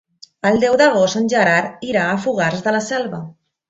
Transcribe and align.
El 0.51 0.57
deu 0.63 0.77
d'agost 0.83 1.21
en 1.21 1.31
Gerard 1.35 1.87
irà 1.93 2.09
a 2.09 2.19
Fogars 2.27 2.69
de 2.69 2.79
la 2.79 2.85
Selva. 2.93 3.27